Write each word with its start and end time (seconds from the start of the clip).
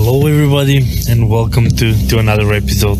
Hello, 0.00 0.28
everybody, 0.28 0.78
and 1.10 1.28
welcome 1.28 1.68
to, 1.70 2.08
to 2.08 2.18
another 2.20 2.52
episode. 2.52 2.98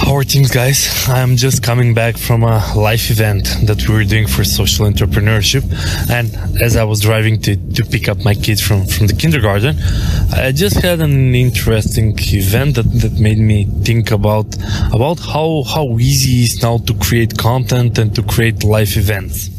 How 0.00 0.16
are 0.16 0.24
things, 0.24 0.50
guys? 0.50 1.08
I'm 1.08 1.36
just 1.36 1.62
coming 1.62 1.94
back 1.94 2.18
from 2.18 2.42
a 2.42 2.60
live 2.74 3.08
event 3.08 3.44
that 3.62 3.88
we 3.88 3.94
were 3.94 4.02
doing 4.02 4.26
for 4.26 4.42
social 4.42 4.84
entrepreneurship. 4.84 5.62
And 6.10 6.34
as 6.60 6.74
I 6.74 6.82
was 6.82 7.00
driving 7.00 7.40
to, 7.42 7.54
to 7.74 7.84
pick 7.84 8.08
up 8.08 8.24
my 8.24 8.34
kids 8.34 8.60
from, 8.60 8.84
from 8.84 9.06
the 9.06 9.14
kindergarten, 9.14 9.76
I 10.32 10.50
just 10.50 10.82
had 10.82 11.00
an 11.00 11.36
interesting 11.36 12.18
event 12.18 12.74
that, 12.74 12.90
that 13.02 13.12
made 13.20 13.38
me 13.38 13.66
think 13.84 14.10
about, 14.10 14.56
about 14.92 15.20
how, 15.20 15.62
how 15.72 15.98
easy 16.00 16.40
it 16.40 16.56
is 16.56 16.62
now 16.62 16.78
to 16.78 16.94
create 16.94 17.38
content 17.38 17.96
and 17.98 18.12
to 18.16 18.24
create 18.24 18.64
live 18.64 18.96
events. 18.96 19.53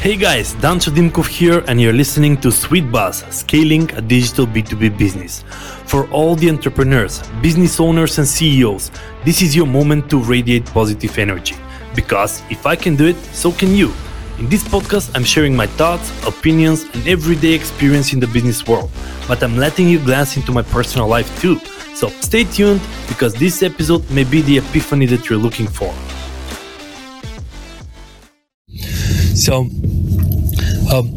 Hey 0.00 0.14
guys, 0.14 0.54
Dancho 0.54 0.92
Dimkov 0.92 1.26
here, 1.26 1.64
and 1.66 1.80
you're 1.80 1.92
listening 1.92 2.36
to 2.36 2.52
Sweet 2.52 2.88
Buzz, 2.92 3.24
scaling 3.30 3.90
a 3.94 4.00
digital 4.00 4.46
B2B 4.46 4.96
business. 4.96 5.42
For 5.86 6.08
all 6.10 6.36
the 6.36 6.48
entrepreneurs, 6.48 7.20
business 7.42 7.80
owners, 7.80 8.16
and 8.16 8.26
CEOs, 8.26 8.92
this 9.24 9.42
is 9.42 9.56
your 9.56 9.66
moment 9.66 10.08
to 10.10 10.22
radiate 10.22 10.64
positive 10.66 11.18
energy. 11.18 11.56
Because 11.96 12.44
if 12.48 12.64
I 12.64 12.76
can 12.76 12.94
do 12.94 13.06
it, 13.08 13.16
so 13.34 13.50
can 13.50 13.74
you. 13.74 13.92
In 14.38 14.48
this 14.48 14.62
podcast, 14.62 15.10
I'm 15.16 15.24
sharing 15.24 15.56
my 15.56 15.66
thoughts, 15.66 16.12
opinions, 16.24 16.84
and 16.94 17.08
everyday 17.08 17.52
experience 17.52 18.12
in 18.12 18.20
the 18.20 18.28
business 18.28 18.68
world. 18.68 18.92
But 19.26 19.42
I'm 19.42 19.56
letting 19.56 19.88
you 19.88 19.98
glance 19.98 20.36
into 20.36 20.52
my 20.52 20.62
personal 20.62 21.08
life 21.08 21.28
too. 21.40 21.58
So 21.96 22.08
stay 22.20 22.44
tuned 22.44 22.80
because 23.08 23.34
this 23.34 23.64
episode 23.64 24.08
may 24.12 24.22
be 24.22 24.42
the 24.42 24.58
epiphany 24.58 25.06
that 25.06 25.28
you're 25.28 25.40
looking 25.40 25.66
for. 25.66 25.92
So, 29.48 29.60
um, 30.92 31.08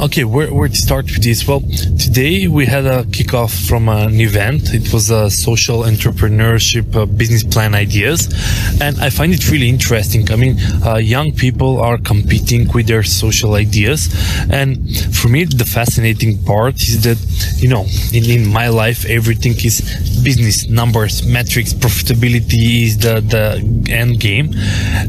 okay, 0.00 0.24
where, 0.24 0.52
where 0.54 0.68
to 0.68 0.74
start 0.74 1.04
with 1.04 1.22
this? 1.22 1.46
Well, 1.46 1.60
today 1.60 2.48
we 2.48 2.64
had 2.64 2.86
a 2.86 3.04
kickoff 3.04 3.68
from 3.68 3.90
an 3.90 4.20
event. 4.22 4.72
It 4.72 4.90
was 4.90 5.10
a 5.10 5.30
social 5.30 5.82
entrepreneurship 5.82 6.96
uh, 6.96 7.04
business 7.04 7.44
plan 7.44 7.74
ideas. 7.74 8.32
And 8.80 8.98
I 9.00 9.10
find 9.10 9.34
it 9.34 9.50
really 9.50 9.68
interesting. 9.68 10.32
I 10.32 10.36
mean, 10.36 10.56
uh, 10.82 10.96
young 10.96 11.32
people 11.32 11.78
are 11.78 11.98
competing 11.98 12.72
with 12.72 12.86
their 12.86 13.02
social 13.02 13.52
ideas. 13.52 14.08
And 14.50 14.78
for 15.14 15.28
me, 15.28 15.44
the 15.44 15.66
fascinating 15.66 16.42
part 16.42 16.76
is 16.76 17.02
that, 17.04 17.18
you 17.62 17.68
know, 17.68 17.84
in, 18.14 18.24
in 18.24 18.50
my 18.50 18.68
life, 18.68 19.04
everything 19.04 19.56
is 19.62 19.82
business, 20.24 20.70
numbers, 20.70 21.26
metrics, 21.26 21.74
profitability 21.74 22.84
is 22.84 22.96
the, 22.96 23.20
the 23.20 23.92
end 23.92 24.20
game. 24.20 24.54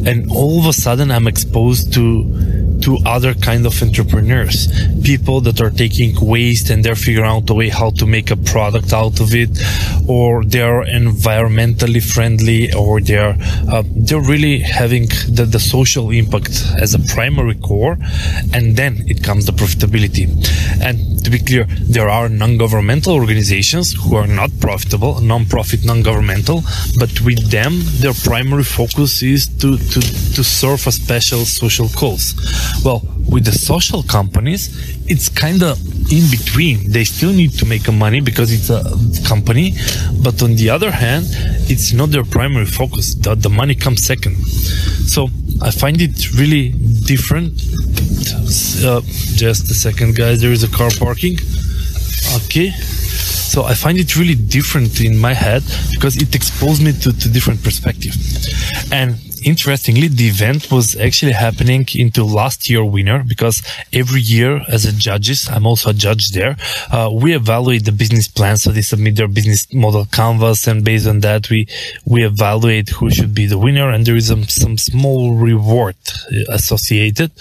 And 0.05 0.29
all 0.29 0.59
of 0.59 0.65
a 0.65 0.73
sudden 0.73 1.09
I'm 1.09 1.27
exposed 1.27 1.93
to 1.93 2.64
to 2.81 2.97
other 3.05 3.33
kind 3.33 3.65
of 3.65 3.81
entrepreneurs, 3.81 4.67
people 5.03 5.41
that 5.41 5.61
are 5.61 5.69
taking 5.69 6.13
waste 6.19 6.69
and 6.69 6.83
they're 6.83 6.95
figuring 6.95 7.29
out 7.29 7.49
a 7.49 7.53
way 7.53 7.69
how 7.69 7.89
to 7.91 8.05
make 8.05 8.31
a 8.31 8.35
product 8.37 8.93
out 8.93 9.19
of 9.19 9.33
it, 9.33 9.49
or 10.07 10.43
they're 10.43 10.83
environmentally 10.85 12.01
friendly, 12.03 12.73
or 12.73 13.01
they're 13.01 13.35
uh, 13.71 13.83
they're 13.95 14.21
really 14.21 14.59
having 14.59 15.07
the, 15.29 15.47
the 15.49 15.59
social 15.59 16.11
impact 16.11 16.63
as 16.79 16.93
a 16.93 16.99
primary 17.13 17.55
core, 17.55 17.97
and 18.53 18.75
then 18.77 19.03
it 19.07 19.23
comes 19.23 19.45
the 19.45 19.51
profitability. 19.51 20.25
And 20.81 21.23
to 21.23 21.29
be 21.31 21.39
clear, 21.39 21.65
there 21.81 22.09
are 22.09 22.29
non-governmental 22.29 23.13
organizations 23.13 23.93
who 23.93 24.15
are 24.15 24.27
not 24.27 24.51
profitable, 24.59 25.21
non-profit, 25.21 25.85
non-governmental, 25.85 26.63
but 26.99 27.21
with 27.21 27.49
them, 27.49 27.81
their 27.99 28.13
primary 28.13 28.63
focus 28.63 29.23
is 29.23 29.47
to 29.57 29.77
to 29.77 30.01
to 30.35 30.43
serve 30.43 30.85
a 30.87 30.91
special 30.91 31.45
social 31.45 31.89
cause. 31.89 32.35
Well, 32.83 33.01
with 33.29 33.45
the 33.45 33.51
social 33.51 34.03
companies, 34.03 34.69
it's 35.07 35.29
kind 35.29 35.63
of 35.63 35.79
in 36.11 36.29
between. 36.29 36.91
They 36.91 37.03
still 37.03 37.33
need 37.33 37.53
to 37.59 37.65
make 37.65 37.91
money 37.91 38.21
because 38.21 38.51
it's 38.51 38.69
a 38.69 38.83
company, 39.27 39.73
but 40.23 40.41
on 40.43 40.55
the 40.55 40.69
other 40.69 40.91
hand, 40.91 41.25
it's 41.69 41.93
not 41.93 42.11
their 42.11 42.23
primary 42.23 42.65
focus. 42.65 43.15
The, 43.15 43.35
the 43.35 43.49
money 43.49 43.75
comes 43.75 44.05
second. 44.05 44.35
So 45.07 45.29
I 45.61 45.71
find 45.71 46.01
it 46.01 46.33
really 46.33 46.69
different. 47.05 47.53
Uh, 48.83 49.01
just 49.35 49.71
a 49.71 49.73
second, 49.73 50.15
guys. 50.15 50.41
There 50.41 50.51
is 50.51 50.63
a 50.63 50.69
car 50.69 50.91
parking. 50.97 51.37
Okay. 52.35 52.71
So 52.71 53.63
I 53.63 53.73
find 53.73 53.97
it 53.97 54.15
really 54.17 54.35
different 54.35 54.99
in 55.01 55.17
my 55.17 55.33
head 55.33 55.63
because 55.91 56.17
it 56.17 56.35
exposed 56.35 56.83
me 56.83 56.91
to, 56.91 57.13
to 57.13 57.29
different 57.29 57.63
perspective. 57.63 58.13
And 58.91 59.15
interestingly, 59.45 60.07
the 60.07 60.27
event 60.27 60.71
was 60.71 60.95
actually 60.97 61.31
happening 61.31 61.85
into 61.95 62.25
last 62.25 62.69
year 62.69 62.83
winner 62.83 63.23
because 63.23 63.61
every 63.93 64.19
year 64.19 64.61
as 64.67 64.85
a 64.85 64.91
judges, 64.91 65.47
I'm 65.47 65.65
also 65.65 65.91
a 65.91 65.93
judge 65.93 66.31
there. 66.31 66.57
Uh, 66.91 67.09
we 67.13 67.35
evaluate 67.35 67.85
the 67.85 67.91
business 67.91 68.27
plan. 68.27 68.57
So 68.57 68.71
they 68.71 68.81
submit 68.81 69.15
their 69.15 69.27
business 69.27 69.71
model 69.73 70.05
canvas. 70.05 70.67
And 70.67 70.83
based 70.83 71.07
on 71.07 71.19
that, 71.21 71.49
we, 71.49 71.67
we 72.05 72.25
evaluate 72.25 72.89
who 72.89 73.09
should 73.11 73.33
be 73.33 73.45
the 73.45 73.59
winner. 73.59 73.89
And 73.89 74.05
there 74.05 74.15
is 74.15 74.27
some, 74.27 74.43
some 74.45 74.77
small 74.77 75.35
reward 75.35 75.95
associated. 76.49 77.31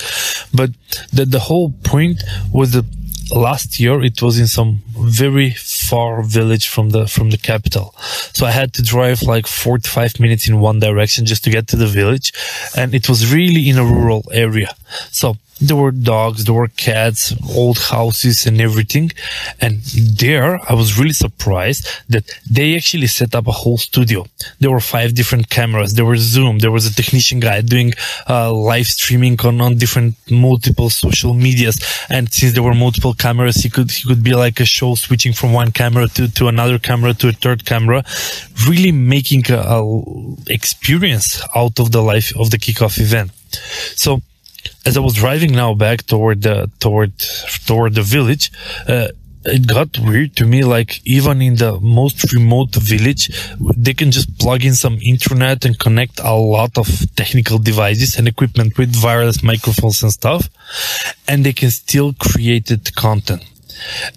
But 0.52 0.70
the, 1.12 1.24
the 1.24 1.40
whole 1.40 1.72
point 1.84 2.22
was 2.52 2.72
that 2.72 2.84
last 3.34 3.80
year 3.80 4.02
it 4.02 4.20
was 4.22 4.38
in 4.38 4.46
some 4.46 4.82
very 4.96 5.50
far 5.90 6.22
village 6.22 6.68
from 6.68 6.90
the 6.90 7.06
from 7.06 7.30
the 7.30 7.38
capital. 7.38 7.94
So 8.36 8.46
i 8.46 8.50
had 8.50 8.72
to 8.74 8.82
drive 8.82 9.22
like 9.22 9.46
45 9.46 10.20
minutes 10.20 10.48
in 10.48 10.60
one 10.60 10.80
direction 10.80 11.26
just 11.26 11.44
to 11.44 11.50
get 11.50 11.68
to 11.68 11.76
the 11.76 11.86
village. 11.86 12.32
And 12.76 12.94
it 12.94 13.08
was 13.08 13.32
really 13.32 13.68
in 13.68 13.78
a 13.78 13.84
rural 13.84 14.24
area. 14.32 14.70
So 15.10 15.36
there 15.68 15.76
were 15.76 15.90
dogs, 15.90 16.44
there 16.44 16.54
were 16.54 16.68
cats, 16.68 17.34
old 17.56 17.78
houses 17.78 18.46
and 18.46 18.60
everything. 18.60 19.10
And 19.60 19.80
there 20.22 20.60
I 20.68 20.74
was 20.74 20.98
really 20.98 21.12
surprised 21.12 21.88
that 22.08 22.24
they 22.50 22.76
actually 22.76 23.06
set 23.06 23.34
up 23.34 23.46
a 23.46 23.52
whole 23.52 23.78
studio. 23.78 24.26
There 24.60 24.70
were 24.70 24.80
five 24.80 25.14
different 25.14 25.48
cameras. 25.48 25.94
There 25.94 26.04
was 26.04 26.20
Zoom. 26.20 26.58
There 26.58 26.70
was 26.70 26.86
a 26.86 26.94
technician 26.94 27.40
guy 27.40 27.60
doing 27.60 27.92
uh, 28.28 28.52
live 28.52 28.86
streaming 28.86 29.40
on, 29.40 29.60
on 29.60 29.78
different 29.78 30.14
multiple 30.30 30.90
social 30.90 31.34
medias. 31.34 31.78
And 32.08 32.32
since 32.32 32.52
there 32.54 32.62
were 32.62 32.74
multiple 32.74 33.14
cameras, 33.14 33.56
he 33.56 33.70
could, 33.70 33.90
he 33.90 34.06
could 34.08 34.22
be 34.22 34.34
like 34.34 34.60
a 34.60 34.64
show 34.64 34.94
switching 34.94 35.32
from 35.32 35.52
one 35.52 35.72
camera 35.72 36.08
to, 36.08 36.28
to 36.32 36.48
another 36.48 36.78
camera 36.78 37.14
to 37.14 37.28
a 37.28 37.32
third 37.32 37.64
camera, 37.64 38.04
really 38.68 38.92
making 38.92 39.50
a, 39.50 39.58
a 39.58 39.80
experience 40.48 41.42
out 41.54 41.78
of 41.80 41.92
the 41.92 42.02
life 42.02 42.32
of 42.38 42.50
the 42.50 42.58
kickoff 42.58 43.00
event. 43.00 43.30
So 43.96 44.20
as 44.86 44.96
I 44.96 45.00
was 45.00 45.14
driving 45.14 45.52
now 45.52 45.74
back 45.74 46.06
toward 46.06 46.42
the 46.42 46.70
toward 46.80 47.12
toward 47.66 47.94
the 47.94 48.02
village, 48.02 48.50
uh, 48.88 49.08
it 49.44 49.66
got 49.66 49.98
weird 49.98 50.36
to 50.36 50.46
me. 50.46 50.64
Like 50.64 51.00
even 51.06 51.42
in 51.42 51.56
the 51.56 51.78
most 51.80 52.32
remote 52.32 52.74
village, 52.74 53.30
they 53.76 53.94
can 53.94 54.10
just 54.10 54.38
plug 54.38 54.64
in 54.64 54.74
some 54.74 54.98
internet 55.02 55.64
and 55.64 55.78
connect 55.78 56.20
a 56.20 56.34
lot 56.34 56.76
of 56.78 56.88
technical 57.16 57.58
devices 57.58 58.16
and 58.16 58.28
equipment 58.28 58.78
with 58.78 59.02
wireless 59.02 59.42
microphones 59.42 60.02
and 60.02 60.12
stuff, 60.12 60.48
and 61.28 61.44
they 61.44 61.52
can 61.52 61.70
still 61.70 62.12
create 62.14 62.70
content. 62.94 63.44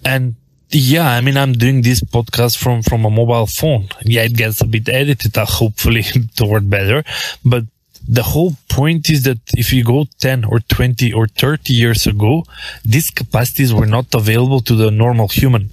And 0.06 0.36
yeah, 0.70 1.10
I 1.12 1.22
mean, 1.22 1.38
I'm 1.38 1.54
doing 1.54 1.82
this 1.82 2.02
podcast 2.02 2.58
from, 2.58 2.84
from 2.84 3.06
a 3.06 3.10
mobile 3.10 3.48
phone. 3.48 3.88
Yeah, 4.04 4.24
it 4.24 4.36
gets 4.36 4.62
a 4.62 4.66
bit 4.66 4.90
edited, 4.90 5.38
uh, 5.38 5.46
hopefully 5.46 6.04
toward 6.36 6.70
better, 6.70 7.04
but 7.44 7.64
the 8.08 8.24
whole 8.24 8.56
point 8.70 9.10
is 9.10 9.24
that 9.24 9.40
if 9.54 9.74
you 9.74 9.84
go 9.84 10.06
10 10.20 10.46
or 10.46 10.60
20 10.60 11.12
or 11.12 11.28
30 11.28 11.74
years 11.74 12.08
ago, 12.08 12.46
these 12.86 13.10
capacities 13.10 13.74
were 13.74 13.86
not 13.86 14.06
available 14.14 14.62
to 14.62 14.76
the 14.76 14.92
normal 14.92 15.28
human. 15.28 15.70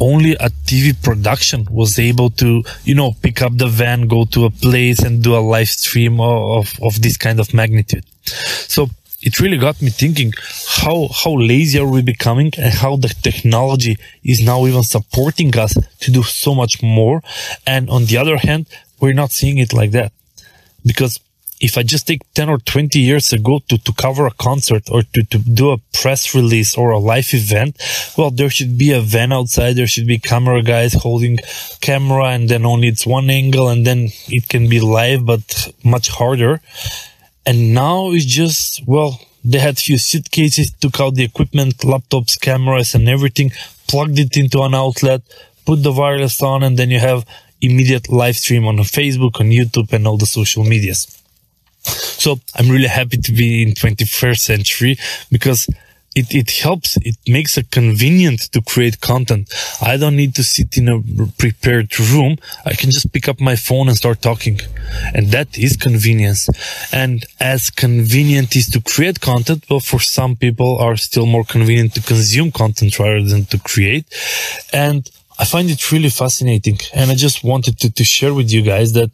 Only 0.00 0.32
a 0.34 0.50
TV 0.66 1.00
production 1.00 1.66
was 1.70 1.98
able 1.98 2.30
to, 2.30 2.64
you 2.84 2.94
know, 2.94 3.12
pick 3.22 3.40
up 3.40 3.56
the 3.56 3.68
van, 3.68 4.08
go 4.08 4.24
to 4.26 4.46
a 4.46 4.50
place 4.50 4.98
and 5.00 5.22
do 5.22 5.36
a 5.36 5.38
live 5.38 5.68
stream 5.68 6.20
of, 6.20 6.74
of 6.82 7.00
this 7.02 7.16
kind 7.16 7.38
of 7.38 7.54
magnitude. 7.54 8.04
So 8.24 8.88
it 9.22 9.38
really 9.40 9.58
got 9.58 9.80
me 9.80 9.90
thinking 9.90 10.32
how, 10.82 11.08
how 11.12 11.34
lazy 11.38 11.78
are 11.78 11.86
we 11.86 12.02
becoming 12.02 12.52
and 12.58 12.74
how 12.74 12.96
the 12.96 13.14
technology 13.22 13.96
is 14.24 14.40
now 14.40 14.66
even 14.66 14.82
supporting 14.82 15.56
us 15.56 15.74
to 16.00 16.10
do 16.10 16.22
so 16.24 16.54
much 16.54 16.82
more. 16.82 17.22
And 17.66 17.88
on 17.90 18.06
the 18.06 18.16
other 18.18 18.38
hand, 18.38 18.66
we're 19.00 19.12
not 19.12 19.30
seeing 19.30 19.58
it 19.58 19.72
like 19.72 19.92
that 19.92 20.12
because 20.84 21.20
if 21.60 21.78
I 21.78 21.82
just 21.82 22.06
take 22.06 22.20
10 22.34 22.48
or 22.48 22.58
20 22.58 22.98
years 22.98 23.32
ago 23.32 23.60
to, 23.68 23.78
to 23.78 23.92
cover 23.94 24.26
a 24.26 24.30
concert 24.32 24.90
or 24.90 25.02
to, 25.02 25.22
to 25.24 25.38
do 25.38 25.70
a 25.70 25.78
press 25.94 26.34
release 26.34 26.76
or 26.76 26.90
a 26.90 26.98
live 26.98 27.32
event, 27.32 27.80
well, 28.18 28.30
there 28.30 28.50
should 28.50 28.76
be 28.76 28.92
a 28.92 29.00
van 29.00 29.32
outside. 29.32 29.76
There 29.76 29.86
should 29.86 30.06
be 30.06 30.18
camera 30.18 30.62
guys 30.62 30.92
holding 30.92 31.38
camera 31.80 32.26
and 32.26 32.48
then 32.48 32.66
only 32.66 32.88
it's 32.88 33.06
one 33.06 33.30
angle 33.30 33.68
and 33.68 33.86
then 33.86 34.08
it 34.28 34.48
can 34.48 34.68
be 34.68 34.80
live, 34.80 35.24
but 35.24 35.72
much 35.82 36.08
harder. 36.08 36.60
And 37.46 37.72
now 37.72 38.10
it's 38.10 38.24
just, 38.24 38.86
well, 38.86 39.20
they 39.44 39.58
had 39.58 39.78
few 39.78 39.96
suitcases, 39.96 40.72
took 40.72 41.00
out 41.00 41.14
the 41.14 41.24
equipment, 41.24 41.78
laptops, 41.78 42.38
cameras 42.38 42.94
and 42.94 43.08
everything, 43.08 43.52
plugged 43.88 44.18
it 44.18 44.36
into 44.36 44.60
an 44.62 44.74
outlet, 44.74 45.22
put 45.64 45.82
the 45.82 45.92
wireless 45.92 46.42
on, 46.42 46.62
and 46.62 46.76
then 46.76 46.90
you 46.90 46.98
have 46.98 47.24
immediate 47.62 48.10
live 48.10 48.36
stream 48.36 48.66
on 48.66 48.76
Facebook, 48.78 49.40
on 49.40 49.46
YouTube 49.50 49.92
and 49.92 50.06
all 50.06 50.18
the 50.18 50.26
social 50.26 50.64
medias. 50.64 51.22
So 52.18 52.40
I'm 52.54 52.68
really 52.68 52.88
happy 52.88 53.18
to 53.18 53.32
be 53.32 53.62
in 53.62 53.70
21st 53.74 54.38
century 54.38 54.98
because 55.30 55.68
it, 56.16 56.34
it 56.34 56.50
helps. 56.50 56.96
It 56.96 57.18
makes 57.28 57.58
it 57.58 57.70
convenient 57.70 58.40
to 58.52 58.62
create 58.62 59.02
content. 59.02 59.52
I 59.82 59.98
don't 59.98 60.16
need 60.16 60.34
to 60.36 60.42
sit 60.42 60.78
in 60.78 60.88
a 60.88 61.02
prepared 61.38 61.98
room. 62.00 62.38
I 62.64 62.72
can 62.72 62.90
just 62.90 63.12
pick 63.12 63.28
up 63.28 63.38
my 63.38 63.54
phone 63.54 63.88
and 63.88 63.96
start 63.96 64.22
talking. 64.22 64.58
And 65.14 65.28
that 65.28 65.58
is 65.58 65.76
convenience. 65.76 66.48
And 66.90 67.24
as 67.38 67.68
convenient 67.68 68.56
is 68.56 68.68
to 68.70 68.80
create 68.80 69.20
content, 69.20 69.66
well, 69.68 69.80
for 69.80 70.00
some 70.00 70.36
people 70.36 70.78
are 70.78 70.96
still 70.96 71.26
more 71.26 71.44
convenient 71.44 71.94
to 71.94 72.00
consume 72.00 72.50
content 72.50 72.98
rather 72.98 73.22
than 73.22 73.44
to 73.46 73.58
create. 73.58 74.06
And 74.72 75.08
I 75.38 75.44
find 75.44 75.68
it 75.68 75.92
really 75.92 76.08
fascinating. 76.08 76.78
And 76.94 77.10
I 77.10 77.14
just 77.14 77.44
wanted 77.44 77.78
to, 77.80 77.90
to 77.92 78.04
share 78.04 78.32
with 78.32 78.50
you 78.50 78.62
guys 78.62 78.94
that 78.94 79.10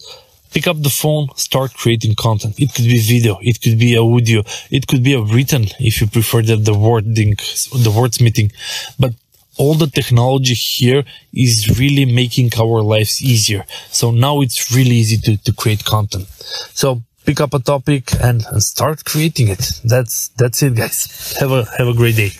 pick 0.53 0.67
up 0.67 0.83
the 0.83 0.91
phone, 0.91 1.29
start 1.37 1.75
creating 1.75 2.15
content. 2.15 2.59
It 2.59 2.75
could 2.75 2.85
be 2.85 2.99
video, 2.99 3.39
it 3.41 3.61
could 3.61 3.79
be 3.79 3.97
audio, 3.97 4.43
it 4.71 4.87
could 4.87 5.03
be 5.03 5.15
a 5.15 5.21
written 5.21 5.65
if 5.81 6.01
you 6.01 6.07
prefer 6.07 6.43
the, 6.43 6.57
the 6.57 6.75
wording, 6.75 7.31
the 7.31 7.91
wordsmithing. 7.91 8.53
But 8.99 9.15
all 9.59 9.75
the 9.75 9.87
technology 9.87 10.55
here 10.55 11.05
is 11.33 11.79
really 11.79 12.05
making 12.05 12.51
our 12.59 12.81
lives 12.83 13.23
easier. 13.23 13.65
So 13.91 14.11
now 14.11 14.41
it's 14.41 14.73
really 14.75 14.97
easy 14.97 15.19
to, 15.19 15.37
to 15.45 15.53
create 15.53 15.85
content. 15.85 16.27
So 16.75 17.03
pick 17.25 17.41
up 17.41 17.55
a 17.55 17.59
topic 17.59 18.13
and, 18.21 18.45
and 18.51 18.63
start 18.63 19.05
creating 19.05 19.49
it. 19.49 19.81
That's, 19.85 20.29
that's 20.29 20.63
it 20.63 20.75
guys. 20.75 21.37
Have 21.39 21.53
a, 21.53 21.65
have 21.79 21.89
a 21.89 21.95
great 21.95 22.17
day. 22.17 22.33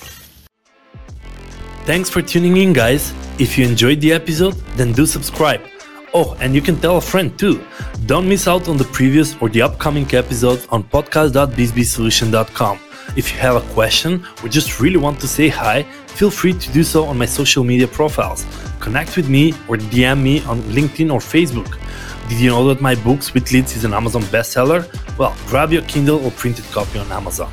Thanks 1.85 2.09
for 2.09 2.23
tuning 2.23 2.57
in 2.59 2.73
guys. 2.73 3.13
If 3.39 3.59
you 3.59 3.67
enjoyed 3.67 4.01
the 4.01 4.13
episode, 4.13 4.55
then 4.77 4.93
do 4.93 5.05
subscribe. 5.05 5.61
Oh, 6.15 6.37
and 6.41 6.55
you 6.55 6.61
can 6.61 6.77
tell 6.77 6.99
a 6.99 7.01
friend 7.01 7.37
too. 7.39 7.65
Don't 8.07 8.29
miss 8.29 8.47
out 8.47 8.69
on 8.69 8.77
the 8.77 8.85
previous 8.85 9.35
or 9.41 9.49
the 9.49 9.63
upcoming 9.63 10.07
episodes 10.15 10.67
on 10.69 10.85
podcast.bizzbeesolutions.com. 10.85 12.79
If 13.17 13.33
you 13.33 13.39
have 13.39 13.57
a 13.57 13.73
question 13.73 14.25
or 14.43 14.49
just 14.49 14.79
really 14.79 14.99
want 14.99 15.21
to 15.21 15.29
say 15.29 15.49
hi, 15.49 15.85
feel 16.07 16.31
free 16.31 16.53
to 16.53 16.73
do 16.73 16.83
so 16.83 17.05
on 17.07 17.17
my 17.17 17.27
social 17.27 17.65
media 17.65 17.89
profiles. 17.89 18.45
Connect 18.81 19.17
with 19.17 19.29
me 19.29 19.53
or 19.69 19.77
DM 19.77 20.23
me 20.23 20.43
on 20.45 20.61
LinkedIn 20.63 21.13
or 21.13 21.21
Facebook. 21.21 21.79
Did 22.29 22.41
you 22.41 22.51
know 22.51 22.67
that 22.69 22.81
my 22.81 22.95
book 22.95 23.23
Sweet 23.23 23.51
Leads 23.53 23.77
is 23.77 23.85
an 23.85 23.95
Amazon 23.95 24.23
bestseller? 24.23 24.87
Well, 25.19 25.37
grab 25.47 25.73
your 25.73 25.83
Kindle 25.83 26.25
or 26.25 26.31
printed 26.33 26.65
copy 26.67 26.99
on 26.99 27.11
Amazon. 27.11 27.51